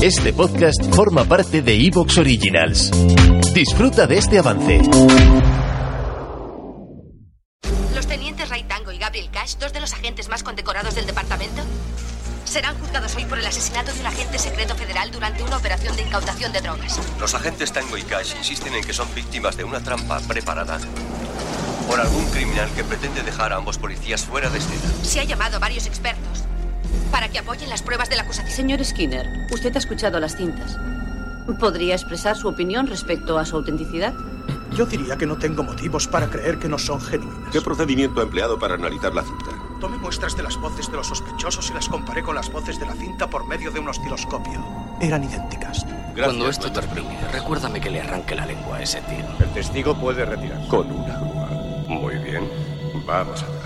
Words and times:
Este 0.00 0.32
podcast 0.32 0.94
forma 0.94 1.24
parte 1.24 1.60
de 1.60 1.74
Evox 1.74 2.18
Originals. 2.18 2.92
Disfruta 3.52 4.06
de 4.06 4.18
este 4.18 4.38
avance. 4.38 4.80
Los 7.92 8.06
tenientes 8.06 8.48
Ray 8.48 8.62
Tango 8.62 8.92
y 8.92 8.98
Gabriel 8.98 9.28
Cash, 9.32 9.56
dos 9.56 9.72
de 9.72 9.80
los 9.80 9.92
agentes 9.92 10.28
más 10.28 10.44
condecorados 10.44 10.94
del 10.94 11.04
departamento, 11.04 11.62
serán 12.44 12.78
juzgados 12.78 13.16
hoy 13.16 13.24
por 13.24 13.40
el 13.40 13.46
asesinato 13.46 13.92
de 13.92 13.98
un 13.98 14.06
agente 14.06 14.38
secreto 14.38 14.76
federal 14.76 15.10
durante 15.10 15.42
una 15.42 15.56
operación 15.56 15.96
de 15.96 16.02
incautación 16.02 16.52
de 16.52 16.60
drogas. 16.60 17.00
Los 17.18 17.34
agentes 17.34 17.72
Tango 17.72 17.98
y 17.98 18.02
Cash 18.02 18.36
insisten 18.38 18.74
en 18.74 18.84
que 18.84 18.92
son 18.92 19.12
víctimas 19.16 19.56
de 19.56 19.64
una 19.64 19.80
trampa 19.80 20.20
preparada 20.20 20.78
por 21.88 21.98
algún 21.98 22.24
criminal 22.26 22.70
que 22.76 22.84
pretende 22.84 23.24
dejar 23.24 23.52
a 23.52 23.56
ambos 23.56 23.78
policías 23.78 24.24
fuera 24.24 24.48
de 24.48 24.58
escena. 24.58 24.92
Se 25.02 25.18
ha 25.18 25.24
llamado 25.24 25.56
a 25.56 25.58
varios 25.58 25.86
expertos 25.86 26.47
para 27.10 27.28
que 27.28 27.38
apoyen 27.38 27.68
las 27.68 27.82
pruebas 27.82 28.08
de 28.08 28.16
la 28.16 28.22
acusación. 28.22 28.54
Señor 28.54 28.84
Skinner, 28.84 29.46
usted 29.50 29.74
ha 29.74 29.78
escuchado 29.78 30.20
las 30.20 30.36
cintas. 30.36 30.78
¿Podría 31.58 31.94
expresar 31.94 32.36
su 32.36 32.48
opinión 32.48 32.86
respecto 32.86 33.38
a 33.38 33.46
su 33.46 33.56
autenticidad? 33.56 34.14
Yo 34.74 34.84
diría 34.86 35.16
que 35.16 35.26
no 35.26 35.38
tengo 35.38 35.62
motivos 35.62 36.06
para 36.06 36.28
creer 36.28 36.58
que 36.58 36.68
no 36.68 36.78
son 36.78 37.00
genuinas. 37.00 37.50
¿Qué 37.50 37.60
procedimiento 37.60 38.20
ha 38.20 38.24
empleado 38.24 38.58
para 38.58 38.74
analizar 38.74 39.14
la 39.14 39.22
cinta? 39.22 39.50
Tomé 39.80 39.96
muestras 39.96 40.36
de 40.36 40.42
las 40.42 40.56
voces 40.56 40.90
de 40.90 40.96
los 40.96 41.06
sospechosos 41.06 41.70
y 41.70 41.74
las 41.74 41.88
comparé 41.88 42.22
con 42.22 42.34
las 42.34 42.50
voces 42.50 42.78
de 42.78 42.86
la 42.86 42.94
cinta 42.94 43.28
por 43.30 43.46
medio 43.46 43.70
de 43.70 43.80
un 43.80 43.88
osciloscopio. 43.88 44.62
Eran 45.00 45.24
idénticas. 45.24 45.84
Gracias, 45.86 46.24
Cuando 46.24 46.48
esto 46.48 46.72
termine, 46.72 47.28
recuérdame 47.32 47.80
que 47.80 47.90
le 47.90 48.00
arranque 48.00 48.34
la 48.34 48.44
lengua 48.44 48.76
a 48.76 48.82
ese 48.82 49.00
tío. 49.02 49.24
El 49.38 49.52
testigo 49.54 49.94
puede 49.94 50.24
retirar. 50.24 50.66
Con 50.68 50.90
una 50.90 51.18
grúa. 51.18 51.48
Muy 51.88 52.16
bien. 52.18 52.48
Vamos 53.06 53.42
a 53.42 53.46
ver. 53.46 53.57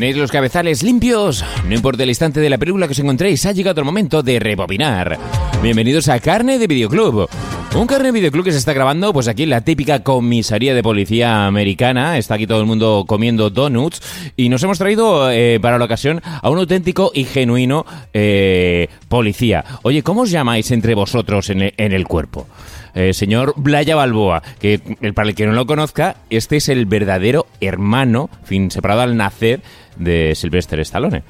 ¿Tenéis 0.00 0.16
los 0.16 0.32
cabezales 0.32 0.82
limpios? 0.82 1.44
No 1.68 1.74
importa 1.74 2.04
el 2.04 2.08
instante 2.08 2.40
de 2.40 2.48
la 2.48 2.56
película 2.56 2.86
que 2.86 2.92
os 2.92 2.98
encontréis, 2.98 3.44
ha 3.44 3.52
llegado 3.52 3.82
el 3.82 3.84
momento 3.84 4.22
de 4.22 4.38
rebobinar. 4.38 5.18
Bienvenidos 5.62 6.08
a 6.08 6.18
Carne 6.20 6.58
de 6.58 6.66
Videoclub. 6.66 7.28
Un 7.76 7.86
carne 7.86 8.06
de 8.06 8.12
videoclub 8.12 8.46
que 8.46 8.52
se 8.52 8.56
está 8.56 8.72
grabando, 8.72 9.12
pues 9.12 9.28
aquí 9.28 9.42
en 9.42 9.50
la 9.50 9.60
típica 9.60 10.02
comisaría 10.02 10.74
de 10.74 10.82
policía 10.82 11.44
americana. 11.46 12.16
Está 12.16 12.36
aquí 12.36 12.46
todo 12.46 12.60
el 12.60 12.66
mundo 12.66 13.04
comiendo 13.06 13.50
donuts. 13.50 14.00
Y 14.38 14.48
nos 14.48 14.62
hemos 14.62 14.78
traído 14.78 15.30
eh, 15.30 15.60
para 15.60 15.78
la 15.78 15.84
ocasión 15.84 16.22
a 16.24 16.48
un 16.48 16.56
auténtico 16.56 17.12
y 17.14 17.24
genuino 17.24 17.84
eh, 18.14 18.88
policía. 19.06 19.66
Oye, 19.82 20.02
¿cómo 20.02 20.22
os 20.22 20.30
llamáis 20.30 20.70
entre 20.70 20.94
vosotros 20.94 21.50
en 21.50 21.60
el, 21.60 21.74
en 21.76 21.92
el 21.92 22.08
cuerpo? 22.08 22.46
Eh, 22.94 23.12
señor 23.12 23.54
Blaya 23.56 23.94
Balboa, 23.96 24.42
que 24.58 24.80
para 25.14 25.28
el 25.28 25.34
que 25.34 25.46
no 25.46 25.52
lo 25.52 25.66
conozca, 25.66 26.16
este 26.30 26.56
es 26.56 26.68
el 26.68 26.86
verdadero 26.86 27.46
hermano, 27.60 28.28
fin, 28.44 28.70
separado 28.70 29.02
al 29.02 29.16
nacer 29.16 29.60
de 29.96 30.34
Sylvester 30.34 30.80
Stallone. 30.80 31.22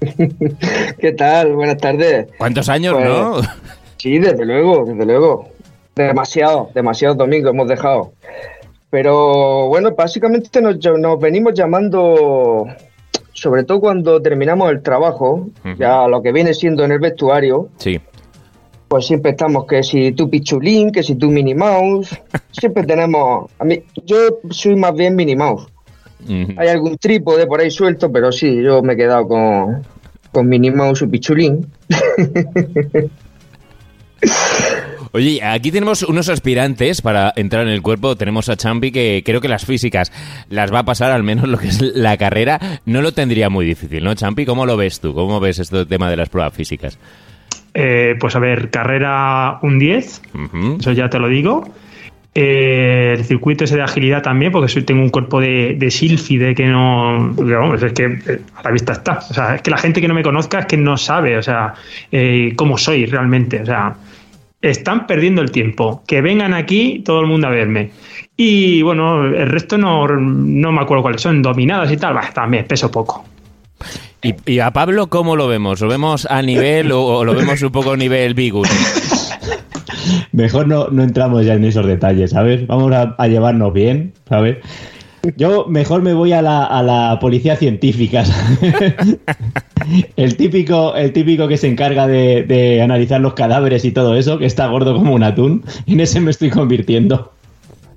¿Qué 0.98 1.12
tal? 1.12 1.54
Buenas 1.54 1.76
tardes. 1.78 2.26
¿Cuántos 2.38 2.68
años, 2.68 2.94
Pues- 2.94 3.08
no? 3.08 3.40
Sí, 3.96 4.18
desde 4.18 4.46
luego, 4.46 4.84
desde 4.86 5.04
luego. 5.04 5.48
Demasiado, 5.94 6.70
demasiados 6.74 7.18
domingos 7.18 7.52
hemos 7.52 7.68
dejado. 7.68 8.12
Pero 8.88 9.68
bueno, 9.68 9.90
básicamente 9.96 10.60
nos, 10.62 10.76
nos 10.98 11.20
venimos 11.20 11.52
llamando, 11.54 12.66
sobre 13.32 13.64
todo 13.64 13.80
cuando 13.80 14.20
terminamos 14.22 14.70
el 14.70 14.82
trabajo, 14.82 15.48
ya 15.78 16.08
lo 16.08 16.22
que 16.22 16.32
viene 16.32 16.54
siendo 16.54 16.84
en 16.84 16.92
el 16.92 16.98
vestuario, 16.98 17.68
Sí. 17.76 18.00
Pues 18.90 19.06
siempre 19.06 19.30
estamos 19.30 19.66
que 19.66 19.84
si 19.84 20.10
tú 20.10 20.28
Pichulín, 20.28 20.90
que 20.90 21.04
si 21.04 21.14
tú 21.14 21.30
Minnie 21.30 21.54
Mouse, 21.54 22.20
siempre 22.50 22.82
tenemos... 22.82 23.48
A 23.60 23.64
mí, 23.64 23.80
yo 24.04 24.40
soy 24.50 24.74
más 24.74 24.92
bien 24.96 25.14
Minnie 25.14 25.36
Mouse. 25.36 25.68
Hay 26.56 26.66
algún 26.66 26.98
trípode 26.98 27.46
por 27.46 27.60
ahí 27.60 27.70
suelto, 27.70 28.10
pero 28.10 28.32
sí, 28.32 28.60
yo 28.60 28.82
me 28.82 28.94
he 28.94 28.96
quedado 28.96 29.28
con, 29.28 29.86
con 30.32 30.48
Minnie 30.48 30.72
Mouse 30.72 31.02
y 31.02 31.06
Pichulín. 31.06 31.68
Oye, 35.12 35.40
aquí 35.40 35.70
tenemos 35.70 36.02
unos 36.02 36.28
aspirantes 36.28 37.00
para 37.00 37.32
entrar 37.36 37.68
en 37.68 37.72
el 37.72 37.82
cuerpo. 37.82 38.16
Tenemos 38.16 38.48
a 38.48 38.56
Champi 38.56 38.90
que 38.90 39.22
creo 39.24 39.40
que 39.40 39.46
las 39.46 39.64
físicas 39.64 40.10
las 40.48 40.74
va 40.74 40.80
a 40.80 40.84
pasar, 40.84 41.12
al 41.12 41.22
menos 41.22 41.48
lo 41.48 41.58
que 41.58 41.68
es 41.68 41.80
la 41.80 42.16
carrera. 42.16 42.80
No 42.86 43.02
lo 43.02 43.12
tendría 43.12 43.50
muy 43.50 43.66
difícil, 43.66 44.02
¿no, 44.02 44.12
Champi? 44.16 44.44
¿Cómo 44.44 44.66
lo 44.66 44.76
ves 44.76 44.98
tú? 44.98 45.14
¿Cómo 45.14 45.38
ves 45.38 45.60
este 45.60 45.86
tema 45.86 46.10
de 46.10 46.16
las 46.16 46.28
pruebas 46.28 46.54
físicas? 46.54 46.98
Eh, 47.74 48.16
pues 48.18 48.34
a 48.36 48.38
ver, 48.38 48.70
carrera 48.70 49.58
un 49.62 49.78
10, 49.78 50.22
Ujú. 50.34 50.76
eso 50.80 50.92
ya 50.92 51.08
te 51.08 51.18
lo 51.18 51.28
digo. 51.28 51.64
Eh, 52.32 53.16
el 53.18 53.24
circuito 53.24 53.64
ese 53.64 53.76
de 53.76 53.82
agilidad 53.82 54.22
también, 54.22 54.52
porque 54.52 54.68
soy, 54.68 54.84
tengo 54.84 55.02
un 55.02 55.10
cuerpo 55.10 55.40
de, 55.40 55.74
de 55.76 55.90
sílfide 55.90 56.54
que 56.54 56.66
no. 56.66 57.34
que 57.36 57.54
vamos, 57.54 57.82
es 57.82 57.92
que 57.92 58.04
eh, 58.04 58.40
a 58.54 58.62
la 58.62 58.70
vista 58.70 58.92
está. 58.92 59.18
O 59.18 59.34
sea, 59.34 59.56
es 59.56 59.62
que 59.62 59.70
la 59.70 59.78
gente 59.78 60.00
que 60.00 60.06
no 60.06 60.14
me 60.14 60.22
conozca 60.22 60.60
es 60.60 60.66
que 60.66 60.76
no 60.76 60.96
sabe, 60.96 61.36
o 61.36 61.42
sea, 61.42 61.74
eh, 62.12 62.52
cómo 62.56 62.78
soy 62.78 63.06
realmente. 63.06 63.62
O 63.62 63.66
sea, 63.66 63.96
están 64.62 65.06
perdiendo 65.08 65.42
el 65.42 65.50
tiempo. 65.50 66.02
Que 66.06 66.20
vengan 66.20 66.54
aquí 66.54 67.02
todo 67.04 67.20
el 67.20 67.26
mundo 67.26 67.48
a 67.48 67.50
verme. 67.50 67.90
Y 68.36 68.80
bueno, 68.82 69.24
el 69.26 69.48
resto 69.48 69.76
no, 69.76 70.06
no 70.06 70.72
me 70.72 70.80
acuerdo 70.80 71.02
cuáles 71.02 71.20
son, 71.20 71.42
dominadas 71.42 71.90
y 71.90 71.96
tal, 71.96 72.14
bah, 72.14 72.30
también 72.32 72.64
peso 72.64 72.90
poco. 72.90 73.24
¿Y, 74.22 74.58
a 74.58 74.70
Pablo 74.72 75.08
cómo 75.08 75.34
lo 75.34 75.48
vemos? 75.48 75.80
¿Lo 75.80 75.88
vemos 75.88 76.26
a 76.30 76.42
nivel 76.42 76.92
o, 76.92 77.24
lo 77.24 77.34
vemos 77.34 77.62
un 77.62 77.72
poco 77.72 77.92
a 77.92 77.96
nivel 77.96 78.34
Bigus? 78.34 78.68
Mejor 80.32 80.68
no, 80.68 80.88
no 80.88 81.02
entramos 81.02 81.46
ya 81.46 81.54
en 81.54 81.64
esos 81.64 81.86
detalles, 81.86 82.30
¿sabes? 82.30 82.66
Vamos 82.66 82.92
a, 82.92 83.28
llevarnos 83.28 83.72
bien, 83.72 84.12
¿sabes? 84.28 84.58
Yo 85.36 85.66
mejor 85.66 86.02
me 86.02 86.14
voy 86.14 86.32
a 86.32 86.42
la, 86.42 86.64
a 86.64 86.82
la 86.82 87.18
policía 87.20 87.56
científica. 87.56 88.24
El 90.14 90.36
típico, 90.36 90.94
el 90.94 91.12
típico 91.12 91.48
que 91.48 91.56
se 91.56 91.66
encarga 91.66 92.06
de, 92.06 92.44
de 92.44 92.80
analizar 92.80 93.20
los 93.20 93.32
cadáveres 93.34 93.84
y 93.84 93.90
todo 93.90 94.14
eso, 94.14 94.38
que 94.38 94.46
está 94.46 94.66
gordo 94.66 94.94
como 94.94 95.14
un 95.14 95.22
atún. 95.24 95.64
En 95.86 95.98
ese 95.98 96.20
me 96.20 96.30
estoy 96.30 96.50
convirtiendo. 96.50 97.32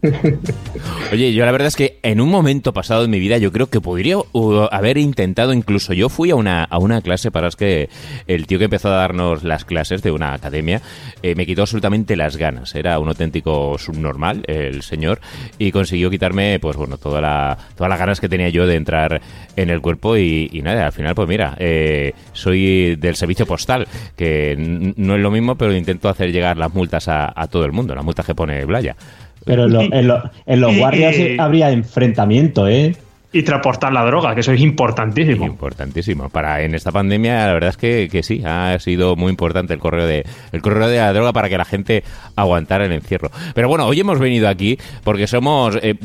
Oye, 1.12 1.34
yo 1.34 1.46
la 1.46 1.52
verdad 1.52 1.68
es 1.69 1.75
que 1.75 2.00
en 2.03 2.19
un 2.19 2.30
momento 2.30 2.74
pasado 2.74 3.03
de 3.03 3.08
mi 3.08 3.19
vida 3.19 3.38
yo 3.38 3.52
creo 3.52 3.69
que 3.69 3.80
podría 3.80 4.18
uh, 4.18 4.68
haber 4.72 4.97
intentado, 4.97 5.53
incluso 5.53 5.94
yo 5.94 6.09
fui 6.09 6.30
a 6.31 6.36
una, 6.36 6.64
a 6.64 6.78
una 6.78 7.02
clase 7.02 7.31
para 7.31 7.50
que 7.52 7.90
el 8.28 8.47
tío 8.47 8.58
que 8.58 8.66
empezó 8.66 8.90
a 8.90 8.97
darnos 8.97 9.44
las 9.44 9.64
clases 9.66 10.02
de 10.02 10.12
una 10.12 10.34
academia 10.34 10.81
eh, 11.22 11.36
me 11.36 11.46
quitó 11.46 11.62
absolutamente 11.62 12.16
las 12.16 12.36
ganas. 12.36 12.75
Era 12.75 13.00
un 13.00 13.08
auténtico 13.08 13.78
subnormal 13.78 14.44
el 14.47 14.81
señor 14.81 15.22
y 15.58 15.72
consiguió 15.72 16.09
quitarme 16.09 16.59
pues 16.59 16.75
bueno 16.75 16.97
toda 16.97 17.22
la, 17.22 17.58
todas 17.75 17.90
las 17.90 18.00
ganas 18.00 18.20
que 18.20 18.30
tenía 18.30 18.50
yo 18.50 18.68
de 18.68 18.75
entrar 18.75 19.22
en 19.56 19.70
el 19.70 19.81
cuerpo 19.81 20.18
y, 20.18 20.50
nada, 20.64 20.88
al 20.88 20.91
final 20.91 21.16
pues 21.16 21.28
mira, 21.28 21.56
eh, 21.59 22.14
soy 22.34 22.96
del 22.96 23.16
servicio 23.16 23.46
postal, 23.46 23.88
que 24.18 24.56
no 24.58 25.16
es 25.16 25.22
lo 25.22 25.31
mismo, 25.31 25.56
pero 25.56 25.74
intento 25.74 26.09
hacer 26.09 26.31
llegar 26.31 26.58
las 26.58 26.74
multas 26.74 27.08
a, 27.08 27.31
a 27.35 27.47
todo 27.47 27.66
el 27.66 27.72
mundo, 27.72 27.96
las 27.96 28.03
multas 28.03 28.25
que 28.25 28.35
pone 28.35 28.66
Blaya. 28.66 28.96
Pero 29.45 29.65
en, 29.65 29.73
lo- 29.73 29.81
en 29.81 30.07
lo- 30.07 30.31
en 30.45 30.61
los 30.61 30.73
Y- 30.75 30.79
guardias 30.79 31.17
y- 31.17 31.37
habría 31.39 31.71
enfrentamiento, 31.71 32.67
¿eh? 32.67 32.95
Y 33.35 33.41
transportar 33.41 33.91
la 33.91 34.05
droga, 34.05 34.35
que 34.35 34.41
eso 34.41 34.51
es 34.51 34.61
importantísimo. 34.61 35.47
Importantísimo. 35.47 36.29
Para 36.29 36.61
en 36.61 36.75
esta 36.75 36.91
pandemia, 36.91 37.47
la 37.47 37.53
verdad 37.53 37.71
es 37.71 37.77
que, 37.77 38.07
que 38.11 38.21
sí, 38.21 38.43
ha 38.45 38.77
sido 38.77 39.15
muy 39.15 39.31
importante 39.31 39.73
el 39.73 39.79
correo 39.79 40.05
de 40.05 40.23
el 40.51 40.61
correo 40.61 40.87
de 40.87 40.97
la 40.97 41.11
droga 41.13 41.33
para 41.33 41.49
que 41.49 41.57
la 41.57 41.65
gente 41.65 42.03
aguantara 42.35 42.85
el 42.85 42.91
encierro. 42.91 43.31
Pero 43.55 43.67
bueno, 43.67 43.87
hoy 43.87 43.99
hemos 43.99 44.19
venido 44.19 44.47
aquí 44.47 44.77
porque 45.03 45.25
somos 45.25 45.79
eh, 45.81 45.95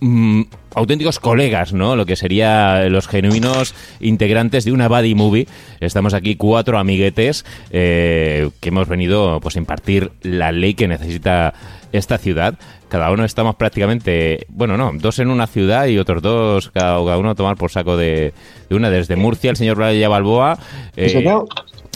mm, 0.00 0.42
auténticos 0.74 1.18
colegas, 1.18 1.72
¿no? 1.72 1.96
Lo 1.96 2.06
que 2.06 2.16
sería 2.16 2.88
los 2.88 3.08
genuinos 3.08 3.74
integrantes 4.00 4.64
de 4.64 4.72
una 4.72 4.88
buddy 4.88 5.14
movie. 5.14 5.46
Estamos 5.80 6.14
aquí 6.14 6.36
cuatro 6.36 6.78
amiguetes 6.78 7.44
eh, 7.70 8.50
que 8.60 8.68
hemos 8.68 8.88
venido 8.88 9.40
pues 9.40 9.56
a 9.56 9.58
impartir 9.58 10.10
la 10.22 10.52
ley 10.52 10.74
que 10.74 10.88
necesita 10.88 11.54
esta 11.92 12.18
ciudad. 12.18 12.54
Cada 12.88 13.10
uno 13.10 13.24
estamos 13.24 13.56
prácticamente, 13.56 14.46
bueno, 14.48 14.76
no, 14.76 14.92
dos 14.94 15.18
en 15.18 15.28
una 15.28 15.46
ciudad 15.46 15.86
y 15.86 15.98
otros 15.98 16.22
dos, 16.22 16.70
cada, 16.70 16.96
cada 17.04 17.18
uno 17.18 17.30
a 17.30 17.34
tomar 17.34 17.56
por 17.56 17.70
saco 17.70 17.96
de, 17.96 18.32
de 18.68 18.76
una. 18.76 18.90
Desde 18.90 19.16
Murcia, 19.16 19.50
el 19.50 19.56
señor 19.56 19.76
Blaya 19.76 20.08
Balboa. 20.08 20.58
eh, 20.96 21.24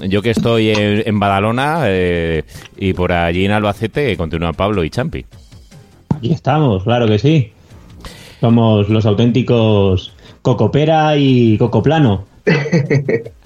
yo 0.06 0.22
que 0.22 0.30
estoy 0.30 0.70
en, 0.70 1.02
en 1.06 1.18
Badalona 1.18 1.82
eh, 1.86 2.44
y 2.76 2.92
por 2.92 3.12
allí 3.12 3.44
en 3.44 3.50
Albacete 3.50 4.16
continúa 4.16 4.52
Pablo 4.52 4.84
y 4.84 4.90
Champi. 4.90 5.26
Aquí 6.16 6.32
estamos, 6.32 6.84
claro 6.84 7.06
que 7.06 7.18
sí. 7.18 7.52
Somos 8.40 8.88
los 8.88 9.06
auténticos 9.06 10.12
Cocopera 10.42 11.16
y 11.16 11.58
Cocoplano. 11.58 12.24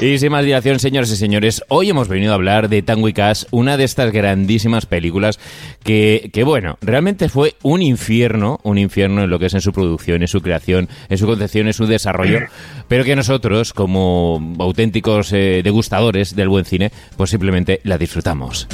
Y 0.00 0.18
sin 0.18 0.32
más 0.32 0.44
dilación, 0.44 0.80
señores 0.80 1.10
y 1.12 1.16
señores, 1.16 1.62
hoy 1.68 1.88
hemos 1.88 2.08
venido 2.08 2.32
a 2.32 2.34
hablar 2.34 2.68
de 2.68 2.82
Tango 2.82 3.08
y 3.08 3.12
Cash, 3.12 3.44
una 3.52 3.76
de 3.76 3.84
estas 3.84 4.12
grandísimas 4.12 4.86
películas 4.86 5.38
que, 5.82 6.30
que, 6.32 6.42
bueno, 6.42 6.76
realmente 6.82 7.28
fue 7.28 7.54
un 7.62 7.80
infierno, 7.80 8.58
un 8.64 8.76
infierno 8.76 9.22
en 9.22 9.30
lo 9.30 9.38
que 9.38 9.46
es 9.46 9.54
en 9.54 9.60
su 9.60 9.72
producción, 9.72 10.22
en 10.22 10.28
su 10.28 10.42
creación, 10.42 10.88
en 11.08 11.18
su 11.18 11.26
concepción, 11.26 11.68
en 11.68 11.72
su 11.72 11.86
desarrollo, 11.86 12.40
pero 12.88 13.04
que 13.04 13.16
nosotros, 13.16 13.72
como 13.72 14.54
auténticos 14.58 15.32
eh, 15.32 15.62
degustadores 15.62 16.34
del 16.34 16.48
buen 16.48 16.64
cine, 16.64 16.90
pues 17.16 17.30
simplemente 17.30 17.80
la 17.84 17.96
disfrutamos. 17.96 18.68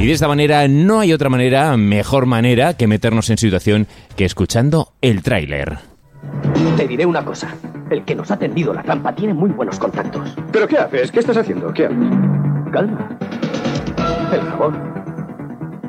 Y 0.00 0.06
de 0.06 0.12
esta 0.12 0.28
manera 0.28 0.68
no 0.68 1.00
hay 1.00 1.12
otra 1.12 1.28
manera, 1.28 1.76
mejor 1.76 2.26
manera, 2.26 2.74
que 2.74 2.86
meternos 2.86 3.30
en 3.30 3.38
situación 3.38 3.88
que 4.16 4.24
escuchando 4.24 4.92
el 5.00 5.22
tráiler. 5.22 5.78
Te 6.76 6.86
diré 6.86 7.04
una 7.04 7.24
cosa. 7.24 7.52
El 7.90 8.04
que 8.04 8.14
nos 8.14 8.30
ha 8.30 8.38
tendido 8.38 8.72
la 8.72 8.84
trampa 8.84 9.12
tiene 9.12 9.34
muy 9.34 9.50
buenos 9.50 9.76
contactos. 9.78 10.36
¿Pero 10.52 10.68
qué 10.68 10.78
haces? 10.78 11.10
¿Qué 11.10 11.18
estás 11.18 11.36
haciendo? 11.36 11.72
¿Qué 11.72 11.86
haces? 11.86 11.98
Calma. 12.70 13.18
El 14.32 14.40
favor. 14.42 14.74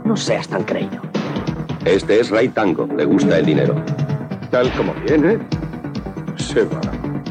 No 0.06 0.17
seas 0.17 0.47
tan 0.47 0.63
creído. 0.63 1.01
Este 1.85 2.19
es 2.19 2.31
Ray 2.31 2.50
Tango. 2.50 2.88
Le 2.88 3.06
gusta 3.06 3.38
el 3.38 3.45
dinero. 3.45 3.75
Tal 4.50 4.71
como 4.73 4.95
viene, 5.07 5.38
se 6.35 6.63
va. 6.63 6.81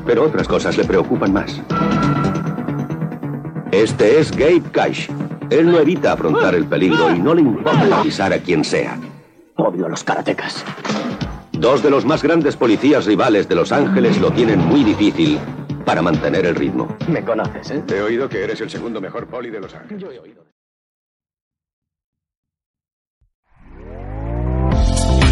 Pero 0.07 0.23
otras 0.23 0.47
cosas 0.47 0.77
le 0.79 0.85
preocupan 0.85 1.33
más. 1.33 1.61
Este 3.73 4.21
es 4.21 4.31
Gabe 4.31 4.63
Cash. 4.71 5.09
Él 5.51 5.71
no 5.71 5.79
evita 5.79 6.13
afrontar 6.13 6.55
el 6.55 6.67
peligro 6.67 7.15
y 7.15 7.19
no 7.19 7.35
le 7.35 7.41
importa 7.41 8.01
avisar 8.01 8.33
a 8.33 8.39
quien 8.39 8.65
sea. 8.65 8.99
Odio 9.57 9.87
a 9.87 9.89
los 9.89 10.05
karatecas. 10.05 10.65
Dos 11.53 11.83
de 11.83 11.91
los 11.91 12.05
más 12.05 12.23
grandes 12.23 12.57
policías 12.57 13.07
rivales 13.07 13.49
de 13.49 13.55
Los 13.55 13.73
Ángeles 13.73 14.21
lo 14.21 14.31
tienen 14.31 14.61
muy 14.61 14.85
difícil 14.85 15.39
para 15.85 16.03
mantener 16.03 16.47
el 16.47 16.55
ritmo. 16.55 16.97
Me 17.09 17.25
conoces, 17.25 17.71
¿eh? 17.71 17.83
He 17.89 18.01
oído 18.01 18.29
que 18.29 18.45
eres 18.45 18.61
el 18.61 18.71
segundo 18.71 19.01
mejor 19.01 19.27
poli 19.27 19.51
de 19.51 19.61
Los 19.61 19.75
Ángeles. 19.75 20.03
Yo 20.03 20.13
he 20.13 20.19
oído. 20.19 20.45